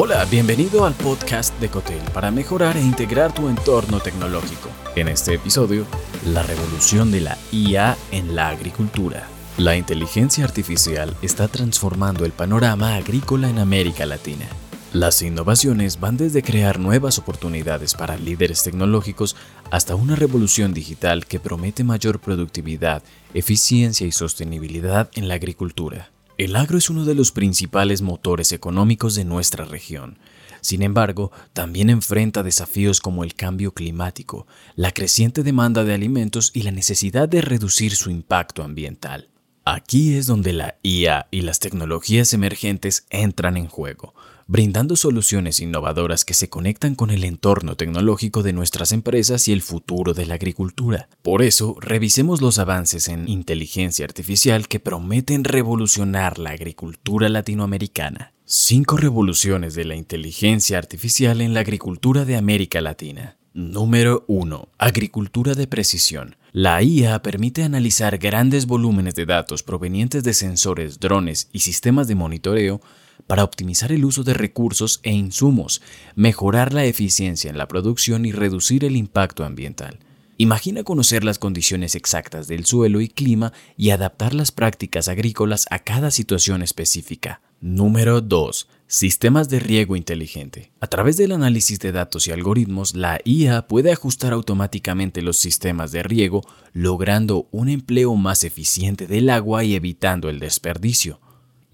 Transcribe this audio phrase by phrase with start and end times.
[0.00, 4.68] Hola, bienvenido al podcast de Cotel para mejorar e integrar tu entorno tecnológico.
[4.94, 5.86] En este episodio,
[6.24, 9.26] la revolución de la IA en la agricultura.
[9.56, 14.46] La inteligencia artificial está transformando el panorama agrícola en América Latina.
[14.92, 19.34] Las innovaciones van desde crear nuevas oportunidades para líderes tecnológicos
[19.72, 23.02] hasta una revolución digital que promete mayor productividad,
[23.34, 26.12] eficiencia y sostenibilidad en la agricultura.
[26.38, 30.18] El agro es uno de los principales motores económicos de nuestra región.
[30.60, 34.46] Sin embargo, también enfrenta desafíos como el cambio climático,
[34.76, 39.30] la creciente demanda de alimentos y la necesidad de reducir su impacto ambiental.
[39.64, 44.14] Aquí es donde la IA y las tecnologías emergentes entran en juego,
[44.48, 49.60] brindando soluciones innovadoras que se conectan con el entorno tecnológico de nuestras empresas y el
[49.60, 51.10] futuro de la agricultura.
[51.22, 58.32] Por eso, revisemos los avances en inteligencia artificial que prometen revolucionar la agricultura latinoamericana.
[58.46, 63.36] Cinco revoluciones de la inteligencia artificial en la agricultura de América Latina.
[63.52, 64.68] Número 1.
[64.78, 66.36] Agricultura de precisión.
[66.52, 72.14] La IA permite analizar grandes volúmenes de datos provenientes de sensores, drones y sistemas de
[72.14, 72.80] monitoreo
[73.28, 75.80] para optimizar el uso de recursos e insumos,
[76.16, 80.00] mejorar la eficiencia en la producción y reducir el impacto ambiental.
[80.38, 85.80] Imagina conocer las condiciones exactas del suelo y clima y adaptar las prácticas agrícolas a
[85.80, 87.40] cada situación específica.
[87.60, 88.68] Número 2.
[88.86, 90.70] Sistemas de riego inteligente.
[90.80, 95.92] A través del análisis de datos y algoritmos, la IA puede ajustar automáticamente los sistemas
[95.92, 101.20] de riego, logrando un empleo más eficiente del agua y evitando el desperdicio.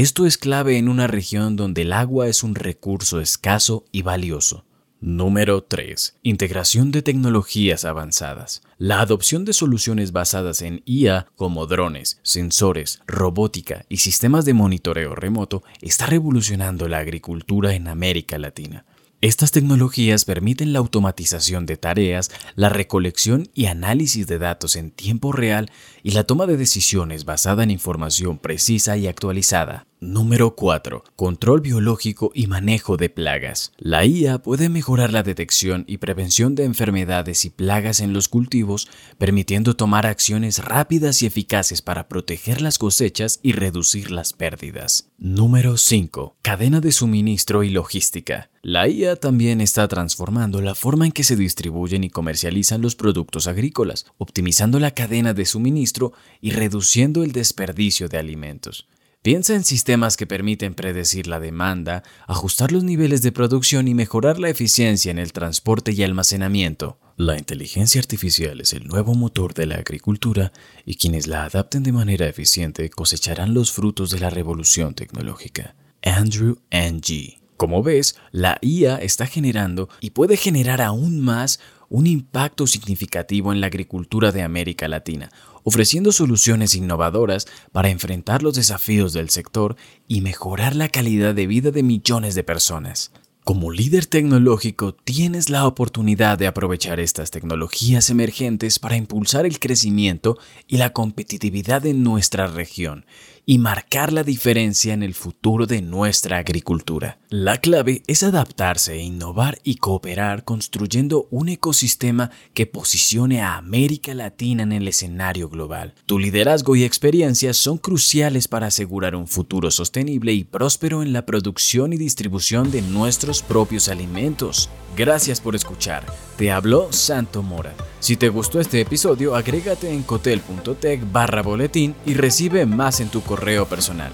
[0.00, 4.64] Esto es clave en una región donde el agua es un recurso escaso y valioso.
[4.98, 6.20] Número 3.
[6.22, 8.62] Integración de tecnologías avanzadas.
[8.78, 15.14] La adopción de soluciones basadas en IA como drones, sensores, robótica y sistemas de monitoreo
[15.14, 18.86] remoto está revolucionando la agricultura en América Latina.
[19.20, 25.30] Estas tecnologías permiten la automatización de tareas, la recolección y análisis de datos en tiempo
[25.32, 25.70] real
[26.02, 29.89] y la toma de decisiones basada en información precisa y actualizada.
[30.02, 31.04] Número 4.
[31.14, 33.72] Control biológico y manejo de plagas.
[33.76, 38.88] La IA puede mejorar la detección y prevención de enfermedades y plagas en los cultivos,
[39.18, 45.10] permitiendo tomar acciones rápidas y eficaces para proteger las cosechas y reducir las pérdidas.
[45.18, 46.36] Número 5.
[46.40, 48.48] Cadena de suministro y logística.
[48.62, 53.46] La IA también está transformando la forma en que se distribuyen y comercializan los productos
[53.46, 58.86] agrícolas, optimizando la cadena de suministro y reduciendo el desperdicio de alimentos.
[59.22, 64.38] Piensa en sistemas que permiten predecir la demanda, ajustar los niveles de producción y mejorar
[64.38, 66.98] la eficiencia en el transporte y almacenamiento.
[67.18, 70.52] La inteligencia artificial es el nuevo motor de la agricultura
[70.86, 75.76] y quienes la adapten de manera eficiente cosecharán los frutos de la revolución tecnológica.
[76.02, 77.40] Andrew Ng.
[77.58, 81.60] Como ves, la IA está generando y puede generar aún más
[81.90, 85.28] un impacto significativo en la agricultura de América Latina,
[85.62, 89.76] ofreciendo soluciones innovadoras para enfrentar los desafíos del sector
[90.08, 93.12] y mejorar la calidad de vida de millones de personas.
[93.42, 100.38] Como líder tecnológico, tienes la oportunidad de aprovechar estas tecnologías emergentes para impulsar el crecimiento
[100.68, 103.06] y la competitividad en nuestra región
[103.46, 107.18] y marcar la diferencia en el futuro de nuestra agricultura.
[107.28, 114.62] La clave es adaptarse, innovar y cooperar construyendo un ecosistema que posicione a América Latina
[114.62, 115.94] en el escenario global.
[116.06, 121.26] Tu liderazgo y experiencia son cruciales para asegurar un futuro sostenible y próspero en la
[121.26, 124.70] producción y distribución de nuestros propios alimentos.
[124.96, 126.04] Gracias por escuchar.
[126.36, 127.74] Te habló Santo Mora.
[128.00, 133.20] Si te gustó este episodio, agrégate en cotel.tech barra boletín y recibe más en tu
[133.30, 134.10] correo personal.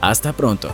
[0.00, 0.68] Hasta pronto.